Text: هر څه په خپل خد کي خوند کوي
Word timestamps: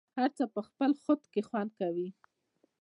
هر 0.17 0.29
څه 0.37 0.43
په 0.53 0.61
خپل 0.67 0.91
خد 1.03 1.19
کي 1.31 1.41
خوند 1.47 1.71
کوي 1.79 2.07